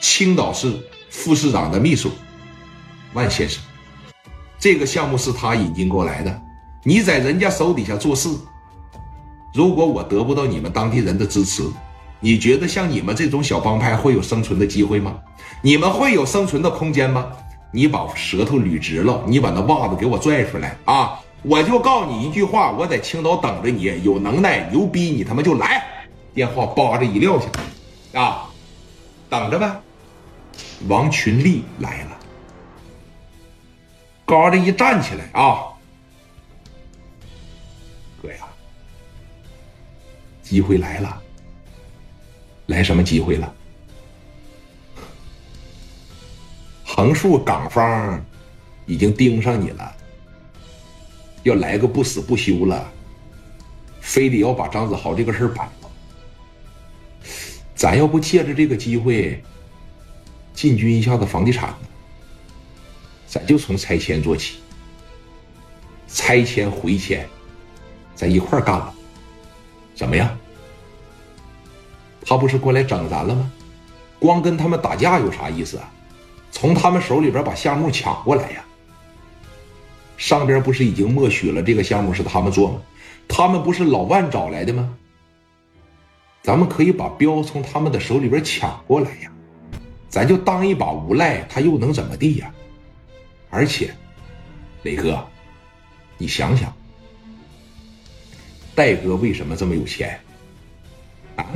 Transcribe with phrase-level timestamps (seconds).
[0.00, 0.72] 青岛市
[1.10, 2.10] 副市长的秘书
[3.12, 3.62] 万先生。
[4.58, 6.42] 这个项目是他引进过来的，
[6.82, 8.28] 你在人家手底下做事，
[9.54, 11.62] 如果我得不到你们当地人的支持，
[12.18, 15.16] 你觉得像你们这种小帮派会有生存的机会吗？
[15.62, 17.30] 你们会有生存的空间吗？
[17.72, 21.20] 你把舌头捋直了，你把那袜子给我拽出来啊！
[21.42, 25.82] 我就告诉你一句话，我在青岛等着你，有能耐牛逼，你他妈就来！
[26.34, 28.50] 电话叭着一撂下，啊，
[29.28, 29.80] 等着呗。
[30.88, 32.18] 王群力来了。
[34.24, 35.66] 高的一站起来啊，
[38.22, 38.46] 哥呀，
[40.42, 41.20] 机会来了！
[42.66, 43.52] 来什么机会了？
[46.84, 48.24] 横竖港方
[48.86, 49.96] 已经盯上你了，
[51.42, 52.88] 要来个不死不休了，
[54.00, 55.90] 非得要把张子豪这个事儿摆了。
[57.74, 59.42] 咱要不借着这个机会
[60.60, 61.74] 进军一下子房地产？
[63.26, 64.58] 咱就从拆迁做起，
[66.06, 67.26] 拆迁回迁，
[68.14, 68.92] 咱一块干了，
[69.94, 70.28] 怎么样？
[72.26, 73.50] 他不是过来整咱了吗？
[74.18, 75.90] 光跟他们打架有啥意思啊？
[76.50, 78.62] 从他们手里边把项目抢过来呀！
[80.18, 82.82] 上边不是已经默许了这个项目是他们做吗？
[83.26, 84.94] 他们不是老万找来的吗？
[86.42, 89.32] 咱们可以把标从他们的手里边抢过来呀！
[90.10, 92.52] 咱就当一把无赖，他又能怎么地呀？
[93.48, 93.94] 而且，
[94.82, 95.24] 磊哥，
[96.18, 96.74] 你想想，
[98.74, 100.20] 戴哥为什么这么有钱？
[101.36, 101.46] 啊？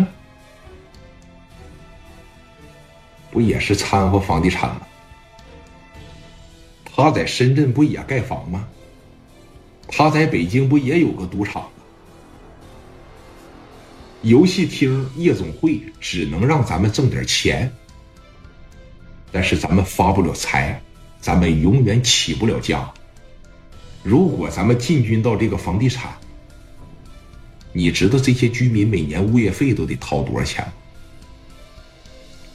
[3.32, 4.86] 不也是掺和房地产吗？
[6.84, 8.68] 他在深圳不也盖房吗？
[9.88, 11.68] 他在北京不也有个赌场吗？
[14.22, 17.70] 游戏厅、夜总会只能让咱们挣点钱，
[19.34, 20.80] 但是咱们发不了财。
[21.20, 22.86] 咱们永远起不了家。
[24.02, 26.12] 如果咱们进军到这个房地产，
[27.72, 30.72] 你知道这些居民每年物业费都得掏多少钱吗？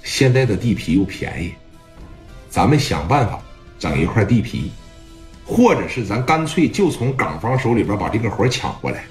[0.03, 1.51] 现在的地皮又便宜，
[2.47, 3.41] 咱们想办法
[3.79, 4.71] 整一块地皮，
[5.43, 9.03] 或者是咱干脆就从港方手里边把这个活抢过来，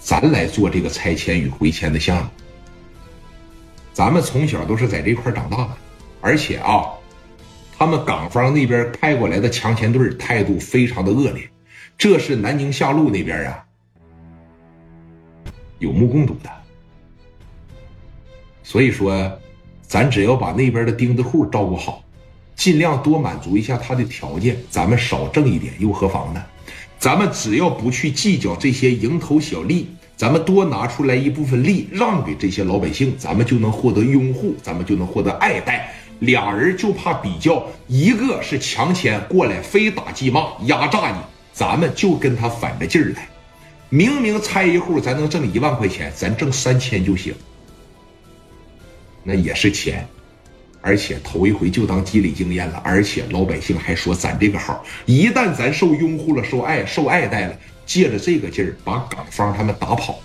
[0.00, 2.30] 咱来做这个拆迁与回迁的项目。
[3.92, 5.76] 咱们从小都是在这块长大的，
[6.24, 6.88] 而且啊。
[7.76, 11.50] 他们港方那边派过来的强钳队态度非常的恶劣，
[11.98, 13.64] 这是南京下路那边啊，
[15.80, 16.48] 有目共睹的。
[18.62, 19.30] 所以说，
[19.82, 22.04] 咱只要把那边的钉子户照顾好，
[22.54, 26.42] 尽量多满足一下他的条件，咱们少挣一点又何妨呢？
[26.96, 35.92] 咱们只要不去计较这些蝇头小利，咱们多拿出来一部分利让给这些老百姓，咱们就能获得拥护，咱们就能获得爱戴。
[36.20, 41.18] 俩人就怕比较，一个是强迁过来非打即骂压榨你，
[41.52, 43.28] 咱们就跟他反着劲儿来。
[43.90, 47.34] 明明拆一户咱能挣一万块钱，咱挣三千就行，
[49.22, 50.06] 那也是钱，
[50.80, 60.18] 而且头一回就当积累经验了，而且老百姓还说咱这个好，一旦咱受拥护了、受爱、受爱戴了，借着这个劲儿把港方他们打跑。